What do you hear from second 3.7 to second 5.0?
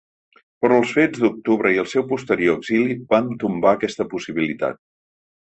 aquesta possibilitat.